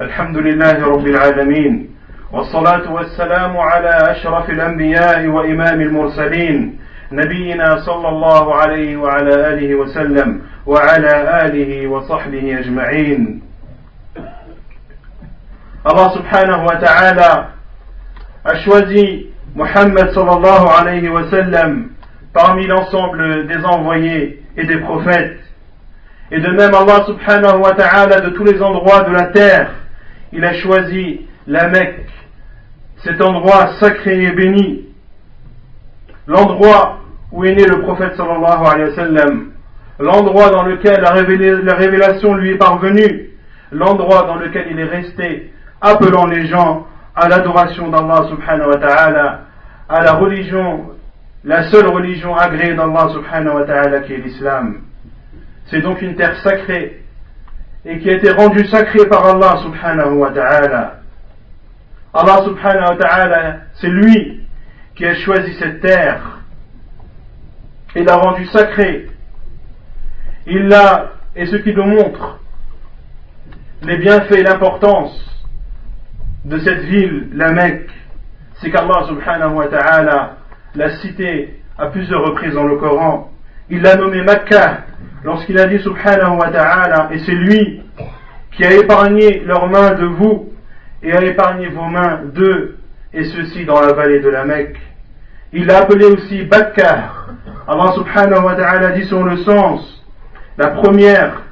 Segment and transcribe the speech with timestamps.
[0.00, 1.88] الحمد لله رب العالمين
[2.32, 6.78] والصلاة والسلام على أشرف الأنبياء وإمام المرسلين
[7.12, 13.42] نبينا صلى الله عليه وعلى آله وسلم وعلى آله وصحبه أجمعين.
[15.90, 17.46] الله سبحانه وتعالى
[18.46, 19.26] أشوزي
[19.56, 21.90] محمد صلى الله عليه وسلم
[22.34, 25.40] parmi l'ensemble des envoyés et des prophètes.
[26.30, 29.70] Et de même Allah subhanahu wa ta'ala de tous les endroits de la terre
[30.36, 32.06] il a choisi la Mecque,
[33.02, 34.84] cet endroit sacré et béni,
[36.26, 37.00] l'endroit
[37.32, 38.16] où est né le prophète
[39.98, 43.30] l'endroit dans lequel la, révélation lui est parvenue,
[43.72, 49.40] l'endroit dans lequel il est resté appelant les gens à l'adoration d'Allah subhanahu wa ta'ala,
[49.88, 50.90] à la religion,
[51.44, 54.82] la seule religion agréée d'Allah subhanahu wa ta'ala qui est l'islam.
[55.70, 57.05] C'est donc une terre sacrée
[57.86, 61.00] et qui a été rendue sacrée par Allah subhanahu wa ta'ala.
[62.12, 64.40] Allah subhanahu wa ta'ala, c'est lui
[64.96, 66.40] qui a choisi cette terre
[67.94, 69.08] et l'a rendue sacrée.
[70.46, 72.40] Il l'a, et ce qui nous montre
[73.82, 75.22] les bienfaits et l'importance
[76.44, 77.90] de cette ville, la Mecque,
[78.60, 80.36] c'est qu'Allah subhanahu wa ta'ala
[80.74, 83.30] l'a cité à plusieurs reprises dans le Coran.
[83.70, 84.85] Il l'a nommé Mecca
[85.26, 87.82] lorsqu'il a dit subhanahu wa ta'ala, et c'est lui
[88.52, 90.52] qui a épargné leurs mains de vous
[91.02, 92.78] et a épargné vos mains d'eux,
[93.12, 94.78] et ceci dans la vallée de la Mecque.
[95.52, 97.10] Il l'a appelé aussi Bakka.
[97.66, 100.04] Allah subhanahu wa ta'ala dit sur le sens,
[100.58, 101.42] la première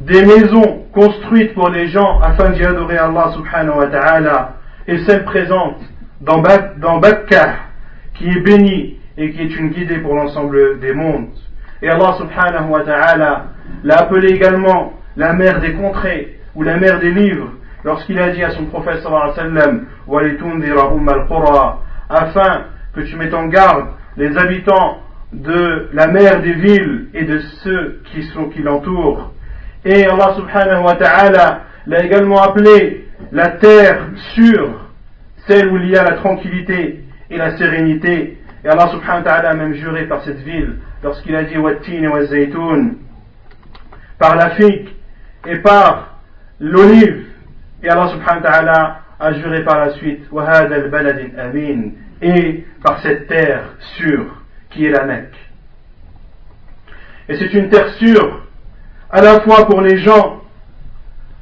[0.00, 4.54] des maisons construites pour les gens afin d'y adorer Allah subhanahu wa ta'ala
[4.88, 5.76] et celle présente
[6.22, 6.42] dans,
[6.78, 7.54] dans Bakka
[8.14, 11.28] qui est bénie et qui est une guidée pour l'ensemble des mondes.
[11.82, 13.44] Et Allah subhanahu wa ta'ala
[13.84, 17.50] l'a appelée également la mère des contrées ou la mère des livres
[17.84, 19.56] lorsqu'il a dit à son prophète sallallahu alayhi
[20.06, 21.46] wa sallam
[22.10, 22.64] afin
[22.94, 23.86] que tu mettes en garde
[24.16, 24.98] les habitants
[25.32, 29.32] de la mère des villes et de ceux qui sont qui l'entourent
[29.84, 34.90] et Allah subhanahu wa ta'ala l'a également appelé la terre sûre,
[35.46, 38.38] celle où il y a la tranquillité et la sérénité.
[38.64, 42.08] Et Allah subhanahu wa ta'ala a même juré par cette ville lorsqu'il a dit Wattin
[42.08, 42.96] wa zaytoun,
[44.18, 44.88] par la figue
[45.46, 46.20] et par
[46.60, 47.26] l'olive.
[47.82, 53.74] Et Allah subhanahu wa ta'ala a juré par la suite amin et par cette terre
[53.96, 55.36] sûre qui est la Mecque.
[57.28, 58.46] Et c'est une terre sûre
[59.10, 60.42] à la fois pour les gens,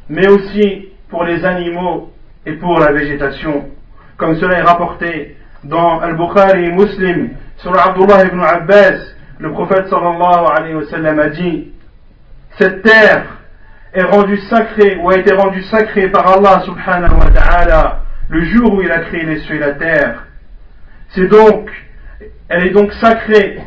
[0.09, 2.13] mais aussi pour les animaux
[2.45, 3.69] et pour la végétation,
[4.17, 10.47] comme cela est rapporté dans Al-Bukhari et Muslim sur Abdullah ibn Abbas, le prophète sallallahu
[10.57, 11.73] alayhi wa a dit
[12.59, 13.25] Cette terre
[13.93, 18.75] est rendue sacrée ou a été rendue sacrée par Allah subhanahu wa ta'ala le jour
[18.75, 20.25] où il a créé les cieux et la terre.
[21.11, 21.71] C'est donc,
[22.49, 23.61] elle est donc sacrée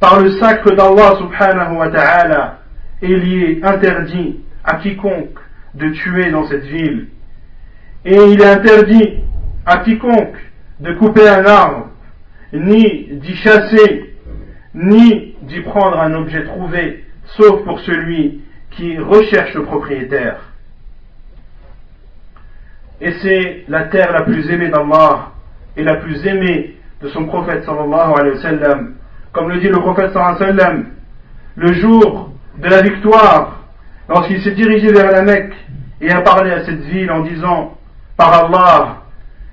[0.00, 2.58] par le sacre d'Allah subhanahu wa ta'ala,
[3.02, 5.38] il y est interdit à quiconque
[5.74, 7.08] de tuer dans cette ville.
[8.04, 9.20] Et il est interdit
[9.66, 10.36] à quiconque
[10.80, 11.88] de couper un arbre,
[12.52, 14.07] ni d'y chasser,
[14.78, 17.04] ni d'y prendre un objet trouvé,
[17.36, 18.40] sauf pour celui
[18.70, 20.40] qui recherche le propriétaire.
[23.00, 25.32] Et c'est la terre la plus aimée d'Allah
[25.76, 28.94] et la plus aimée de son prophète sallallahu alayhi wa sallam
[29.32, 30.86] comme le dit le prophète sallam,
[31.56, 33.60] le jour de la victoire,
[34.08, 35.54] lorsqu'il s'est dirigé vers la Mecque
[36.00, 37.76] et a parlé à cette ville en disant,
[38.16, 39.02] par Allah,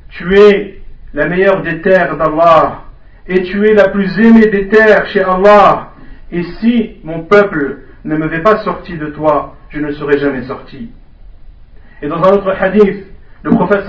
[0.09, 0.81] tu es
[1.13, 2.84] la meilleure des terres d'Allah,
[3.27, 5.91] et tu es la plus aimée des terres chez Allah,
[6.31, 10.43] et si mon peuple ne me fait pas sorti de toi, je ne serai jamais
[10.43, 10.91] sorti.
[12.01, 13.05] Et dans un autre hadith,
[13.43, 13.85] le prophète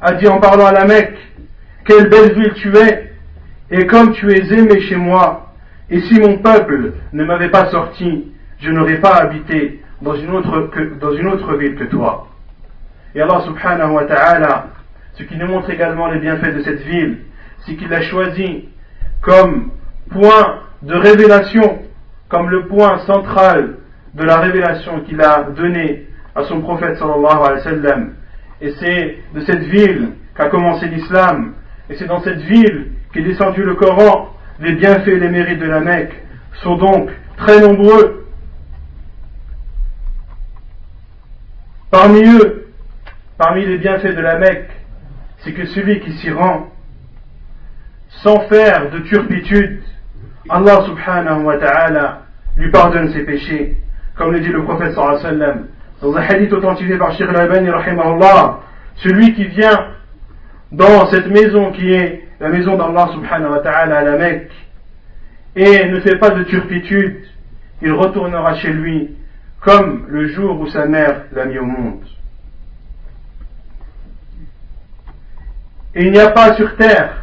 [0.00, 1.18] a dit en parlant à la Mecque,
[1.84, 3.12] quelle belle ville tu es,
[3.70, 5.52] et comme tu es aimé chez moi,
[5.90, 10.70] et si mon peuple ne m'avait pas sorti, je n'aurais pas habité dans une, autre
[11.00, 12.28] dans une autre ville que toi.
[13.14, 14.68] Et Allah subhanahu wa ta'ala,
[15.14, 17.18] ce qui nous montre également les bienfaits de cette ville,
[17.64, 18.68] c'est qu'il l'a choisi
[19.20, 19.70] comme
[20.10, 21.82] point de révélation,
[22.28, 23.76] comme le point central
[24.14, 28.14] de la révélation qu'il a donnée à son prophète sallallahu alayhi wa sallam.
[28.60, 31.54] Et c'est de cette ville qu'a commencé l'islam.
[31.88, 35.66] Et c'est dans cette ville qu'est descendu le Coran, les bienfaits et les mérites de
[35.66, 36.14] la Mecque
[36.62, 38.26] sont donc très nombreux.
[41.90, 42.68] Parmi eux,
[43.36, 44.70] parmi les bienfaits de la Mecque,
[45.38, 46.71] c'est que celui qui s'y rend,
[48.22, 49.82] sans faire de turpitude,
[50.48, 52.22] Allah subhanahu wa ta'ala
[52.56, 53.76] lui pardonne ses péchés.
[54.14, 55.66] comme le dit le prophète sallam,
[56.00, 57.70] dans un hadith authentifié par Sheikh al-Albani
[58.96, 59.86] celui qui vient
[60.70, 64.52] dans cette maison qui est la maison d'Allah subhanahu wa ta'ala à la Mecque
[65.54, 67.24] et ne fait pas de turpitude,
[67.82, 69.16] il retournera chez lui
[69.60, 72.04] comme le jour où sa mère l'a mis au monde.
[75.94, 77.21] Et il n'y a pas sur terre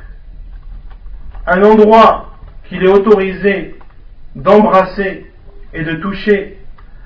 [1.49, 2.27] un endroit
[2.67, 3.75] qu'il est autorisé
[4.35, 5.25] d'embrasser
[5.73, 6.57] et de toucher,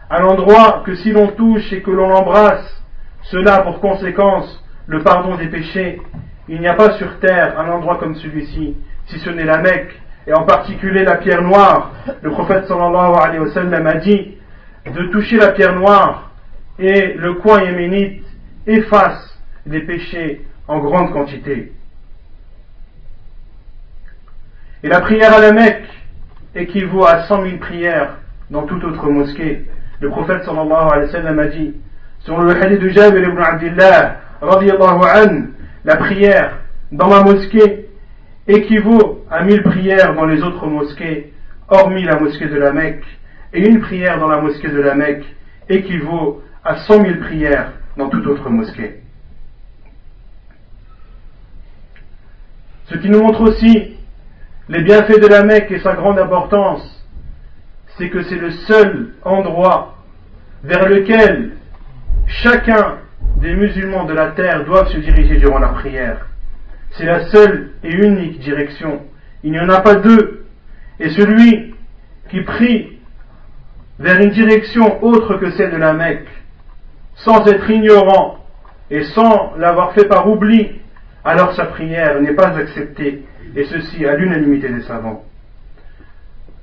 [0.10, 2.84] un endroit que si l'on touche et que l'on embrasse,
[3.24, 6.02] cela a pour conséquence le pardon des péchés.
[6.50, 8.76] Il n'y a pas sur terre un endroit comme celui-ci,
[9.06, 9.98] si ce n'est la Mecque,
[10.28, 11.92] et en particulier la pierre noire.
[12.22, 14.38] Le prophète sallallahu alayhi wa sallam a dit
[14.86, 16.32] de toucher la pierre noire
[16.80, 18.26] et le coin yéménite
[18.68, 21.72] efface les péchés en grande quantité.
[24.84, 25.88] Et la prière à la Mecque
[26.56, 28.18] équivaut à cent mille prières
[28.50, 29.66] dans toute autre mosquée.
[30.02, 31.74] Le prophète sallallahu alayhi wa sallam a dit,
[32.20, 34.18] sur le hadith de Jabir ibn Abdullah,
[35.86, 36.60] la prière
[36.92, 37.88] dans ma mosquée
[38.46, 41.32] équivaut à mille prières dans les autres mosquées,
[41.70, 43.06] hormis la mosquée de la Mecque,
[43.54, 45.26] et une prière dans la mosquée de la Mecque
[45.70, 49.00] équivaut à cent mille prières dans toute autre mosquée.
[52.88, 53.93] Ce qui nous montre aussi
[54.70, 56.90] les bienfaits de la Mecque et sa grande importance,
[57.98, 59.96] c'est que c'est le seul endroit
[60.64, 61.52] vers lequel
[62.28, 62.98] chacun
[63.38, 66.28] des musulmans de la terre doivent se diriger durant la prière.
[66.92, 69.02] C'est la seule et unique direction.
[69.44, 70.46] Il n'y en a pas deux.
[71.00, 71.76] Et celui
[72.30, 73.00] qui prie
[74.00, 76.30] vers une direction autre que celle de la Mecque,
[77.16, 78.40] sans être ignorant
[78.90, 80.80] et sans l'avoir fait par oubli,
[81.26, 83.24] alors sa prière n'est pas acceptée,
[83.56, 85.24] et ceci à l'unanimité des savants.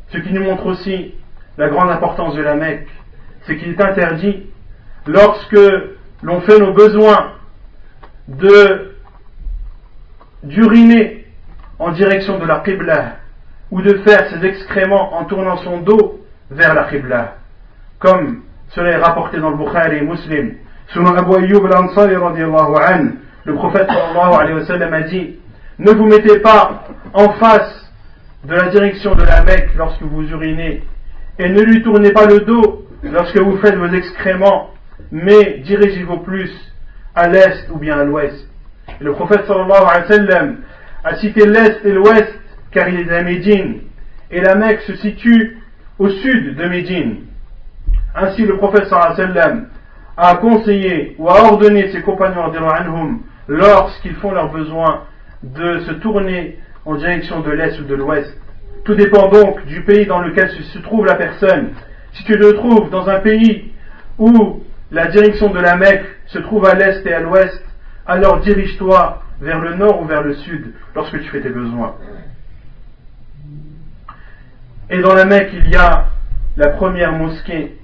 [0.08, 1.14] Ce qui nous montre aussi
[1.56, 2.88] la grande importance de la Mecque,
[3.46, 4.46] c'est qu'il est interdit,
[5.06, 5.58] lorsque
[6.22, 7.32] l'on fait nos besoins,
[8.28, 8.86] de
[10.42, 11.26] d'uriner
[11.78, 13.16] en direction de la Qibla,
[13.70, 17.36] ou de faire ses excréments en tournant son dos vers la Qibla,
[17.98, 20.54] comme cela est rapporté dans le Bukhari et Muslim.
[20.88, 22.14] Selon Abu Ayyub al-Ansari,
[23.44, 25.39] le prophète sallallahu alayhi wa sallam a dit
[25.80, 26.84] Ne vous mettez pas
[27.14, 27.90] en face
[28.44, 30.82] de la direction de la Mecque lorsque vous urinez,
[31.38, 34.74] et ne lui tournez pas le dos lorsque vous faites vos excréments,
[35.10, 36.50] mais dirigez-vous plus
[37.14, 38.46] à l'est ou bien à l'ouest.
[39.00, 40.58] Le prophète sallallahu
[41.02, 42.30] a cité l'est et l'ouest
[42.72, 43.78] car il est à Médine,
[44.30, 45.60] et la Mecque se situe
[45.98, 47.20] au sud de Médine.
[48.14, 49.64] Ainsi le prophète sallallahu
[50.18, 52.52] a conseillé ou a ordonné ses compagnons
[53.48, 55.04] lorsqu'ils font leurs besoins
[55.42, 58.36] de se tourner en direction de l'Est ou de l'Ouest.
[58.84, 61.70] Tout dépend donc du pays dans lequel se trouve la personne.
[62.12, 63.72] Si tu te trouves dans un pays
[64.18, 67.62] où la direction de la Mecque se trouve à l'Est et à l'Ouest,
[68.06, 71.94] alors dirige-toi vers le nord ou vers le sud lorsque tu fais tes besoins.
[74.90, 76.06] Et dans la Mecque, il y a
[76.56, 77.76] la première mosquée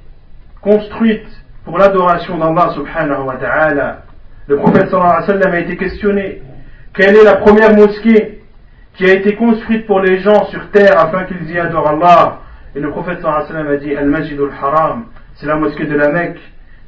[0.60, 1.26] construite
[1.64, 4.02] pour l'adoration d'Allah subhanahu wa ta'ala
[4.48, 6.42] le prophète sallallahu alayhi wa sallam a été questionné
[6.96, 8.40] quelle est la première mosquée
[8.94, 12.40] qui a été construite pour les gens sur terre afin qu'ils y adorent Allah?
[12.74, 16.40] Et le prophète sallallahu a dit Al-Majid al-Haram, c'est la mosquée de la Mecque.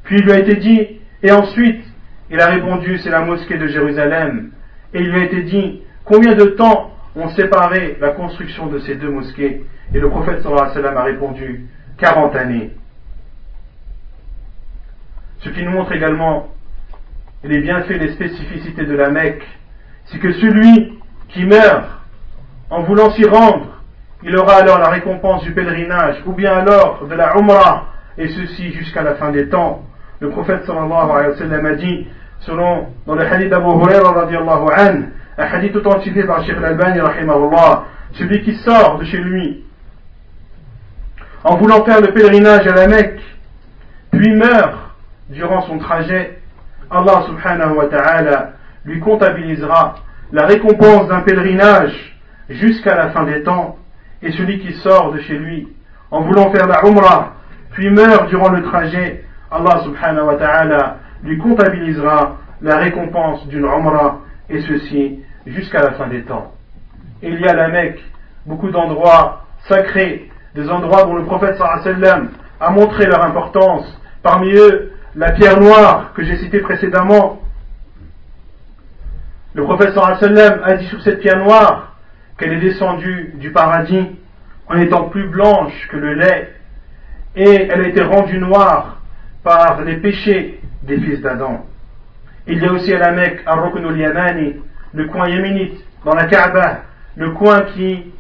[0.05, 1.85] Puis il lui a été dit, et ensuite
[2.31, 4.51] il a répondu c'est la mosquée de Jérusalem.
[4.95, 8.95] Et il lui a été dit combien de temps ont séparé la construction de ces
[8.95, 9.63] deux mosquées?
[9.95, 11.67] Et le prophète sallallahu a répondu
[11.99, 12.71] 40 années.
[15.41, 16.49] Ce qui nous montre également
[17.45, 19.45] les bienfaits, les spécificités de la Mecque,
[20.11, 20.99] c'est que celui
[21.29, 21.85] qui meurt
[22.71, 23.67] en voulant s'y rendre,
[24.23, 27.87] il aura alors la récompense du pèlerinage, ou bien alors de la Umrah,
[28.17, 29.83] et ceci jusqu'à la fin des temps.
[30.21, 32.07] Le prophète sallallahu alayhi wa sallam a dit,
[32.41, 35.03] selon dans le hadith d'Abu Hurairah radiallahu an,
[35.39, 39.65] un hadith authentifié par Sheikh al-Albani rahimahullah, celui qui sort de chez lui
[41.45, 43.21] en voulant faire le pèlerinage à la Mecque,
[44.11, 44.75] puis meurt
[45.31, 46.41] durant son trajet,
[46.91, 48.53] Allah subhanahu wa ta'ala
[48.85, 49.97] lui comptabilisera
[50.33, 52.17] la récompense d'un pèlerinage
[52.49, 53.77] jusqu'à la fin des temps,
[54.23, 55.69] et celui qui sort de chez lui
[56.11, 57.35] en voulant faire la Umrah,
[57.73, 64.21] puis meurt durant le trajet, Allah subhanahu wa ta'ala lui comptabilisera la récompense d'une Umrah,
[64.49, 66.53] et ceci jusqu'à la fin des temps.
[67.23, 68.01] il y a la Mecque,
[68.47, 72.31] beaucoup d'endroits sacrés, des endroits dont le prophète sallam
[72.61, 77.41] a montré leur importance, parmi eux la pierre noire que j'ai citée précédemment.
[79.59, 81.97] Le prophète sallam a dit sur cette pierre noire
[82.39, 84.07] qu'elle est descendue du paradis
[84.69, 86.53] en étant plus blanche que le lait
[87.35, 89.01] et elle a été rendue noire
[89.43, 91.67] par les péchés des fils d'Adam.
[92.47, 94.55] Il y a aussi à la Mecque, à Ruknul Yamani,
[94.93, 96.83] le coin yéménite, dans la Kaaba,
[97.17, 98.13] le coin qui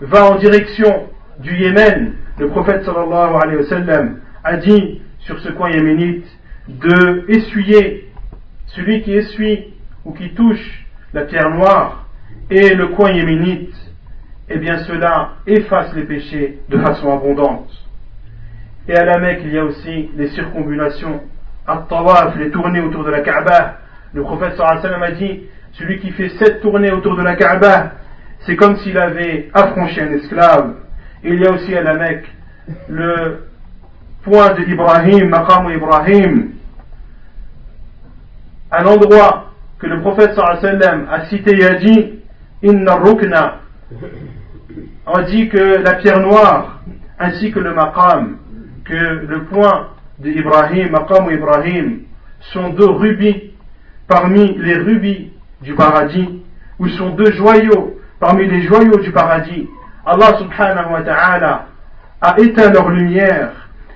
[0.00, 2.14] va en direction du Yémen.
[2.36, 6.26] Le prophète sallallahu a dit sur ce coin yéménite
[6.66, 8.10] de essuyer
[8.66, 9.72] celui qui essuie
[10.04, 10.79] ou qui touche
[11.12, 12.06] la pierre noire
[12.50, 13.74] et le coin yéménite,
[14.48, 17.70] eh bien cela efface les péchés de façon abondante.
[18.88, 21.20] Et à la Mecque, il y a aussi les circonvulations,
[21.66, 23.78] at-tawaf, les tournées autour de la Kaaba.
[24.12, 27.22] Le prophète sallallahu alayhi wa sallam a dit, celui qui fait sept tournées autour de
[27.22, 27.92] la Kaaba,
[28.40, 30.74] c'est comme s'il avait affranchi un esclave.
[31.22, 32.26] Et il y a aussi à la Mecque
[32.88, 33.44] le
[34.24, 36.50] point de Ibrahim, Maqam Ibrahim,
[38.72, 39.49] un endroit
[39.80, 42.20] que le prophète sallam a cité et a dit
[42.62, 43.60] Inna rukna
[45.06, 46.80] a dit que la pierre noire
[47.18, 48.36] ainsi que le maqam
[48.84, 52.00] que le point de Ibrahim, maqam Ibrahim
[52.52, 53.52] sont deux rubis
[54.06, 55.32] parmi les rubis
[55.62, 56.42] du paradis
[56.78, 59.68] ou sont deux joyaux parmi les joyaux du paradis.
[60.04, 61.66] Allah subhanahu wa ta'ala
[62.20, 63.50] a éteint leur lumière.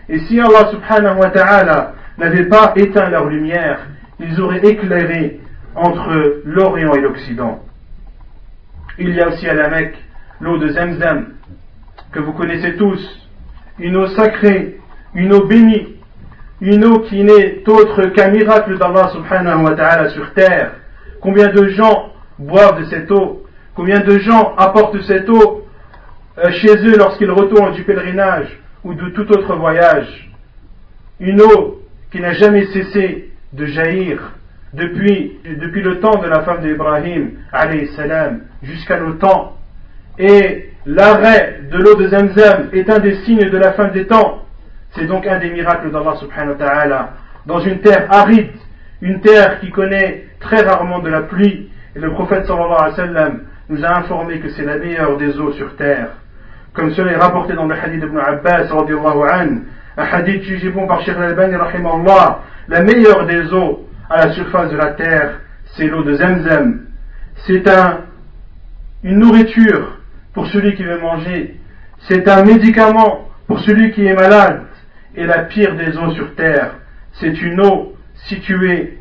[0.08, 3.80] Et si Allah subhanahu wa ta'ala n'avait pas éteint leur lumière
[4.20, 5.40] ils auraient éclairé
[5.74, 7.60] entre l'Orient et l'Occident.
[8.98, 9.96] Il y a aussi à la Mecque
[10.40, 11.34] l'eau de Zemzem,
[12.12, 13.28] que vous connaissez tous,
[13.78, 14.78] une eau sacrée,
[15.14, 15.96] une eau bénie,
[16.60, 20.72] une eau qui n'est autre qu'un miracle d'Allah subhanahu wa ta'ala sur terre.
[21.20, 23.44] Combien de gens boivent de cette eau?
[23.74, 25.66] Combien de gens apportent cette eau
[26.38, 30.30] euh, chez eux lorsqu'ils retournent du pèlerinage ou de tout autre voyage?
[31.18, 34.32] Une eau qui n'a jamais cessé de jaillir
[34.74, 37.32] depuis, depuis le temps de la femme d'Ibrahim
[38.62, 39.56] jusqu'à nos temps.
[40.18, 44.42] Et l'arrêt de l'eau de Zamzam est un des signes de la fin des temps.
[44.92, 47.10] C'est donc un des miracles d'Allah subhanahu wa ta'ala.
[47.46, 48.52] Dans une terre aride,
[49.00, 53.30] une terre qui connaît très rarement de la pluie, et le prophète sallallahu alayhi wa
[53.68, 56.08] nous a informé que c'est la meilleure des eaux sur terre.
[56.74, 58.66] Comme cela est rapporté dans le hadith d'Ibn Abbas,
[59.96, 61.56] un hadith jugé bon par Sheikh al-Albani,
[62.68, 65.40] la meilleure des eaux à la surface de la terre,
[65.76, 66.86] c'est l'eau de Zemzem.
[67.46, 67.98] C'est un,
[69.02, 69.98] une nourriture
[70.32, 71.56] pour celui qui veut manger.
[72.08, 74.62] C'est un médicament pour celui qui est malade.
[75.16, 76.76] Et la pire des eaux sur terre,
[77.14, 77.96] c'est une eau
[78.28, 78.98] située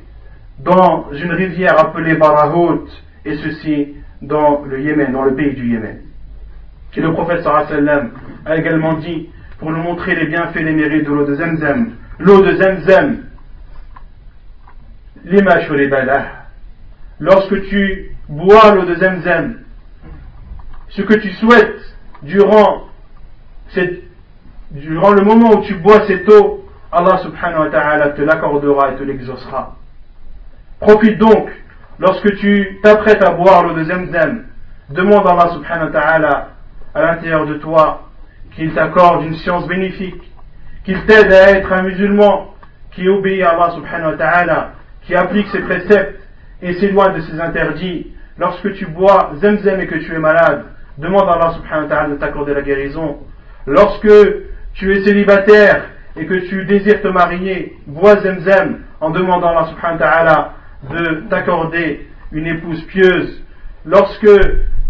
[0.60, 2.88] dans une rivière appelée Barahot,
[3.26, 5.98] et ceci dans le Yémen, dans le pays du Yémen.
[6.96, 8.12] Et le prophète sallam
[8.46, 9.30] a également dit,
[9.60, 13.24] pour nous montrer les bienfaits et les mérites de l'eau de Zemzem, l'eau de Zemzem
[17.20, 19.60] Lorsque tu bois l'eau de Zemzem,
[20.90, 21.80] ce que tu souhaites
[22.22, 22.88] durant,
[24.72, 28.96] durant le moment où tu bois cette eau, Allah subhanahu wa ta'ala te l'accordera et
[28.96, 29.76] te l'exaucera.
[30.80, 31.50] Profite donc,
[32.00, 34.46] lorsque tu t'apprêtes à boire l'eau de Zemzem,
[34.90, 36.48] demande à Allah subhanahu wa ta'ala
[36.94, 38.10] à l'intérieur de toi
[38.56, 40.22] qu'il t'accorde une science bénéfique,
[40.84, 42.54] qu'il t'aide à être un musulman
[42.92, 44.72] qui obéit à Allah subhanahu wa ta'ala
[45.06, 46.20] qui applique ses préceptes
[46.62, 48.08] et s'éloigne de ses interdits,
[48.38, 50.66] lorsque tu bois zemzem et que tu es malade,
[50.98, 53.18] demande à Allah subhanahu wa ta'ala de t'accorder la guérison.
[53.66, 54.10] Lorsque
[54.74, 59.70] tu es célibataire et que tu désires te marier, bois zemzem en demandant à Allah
[59.70, 60.54] subhanahu wa ta'ala
[60.90, 63.42] de t'accorder une épouse pieuse.
[63.86, 64.30] Lorsque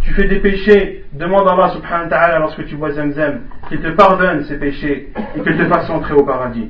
[0.02, 3.82] tu fais des péchés, demande à Allah subhanahu wa ta'ala lorsque tu bois zemzem qu'il
[3.82, 6.70] te pardonne ces péchés et qu'il te fasse entrer au paradis.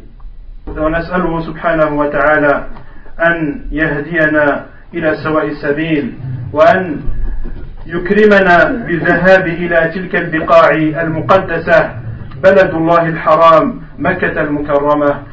[3.19, 6.13] أن يهدينا إلى سواء السبيل
[6.53, 7.01] وأن
[7.85, 10.69] يكرمنا بالذهاب إلى تلك البقاع
[11.03, 11.91] المقدسة
[12.43, 15.32] بلد الله الحرام مكة المكرمة.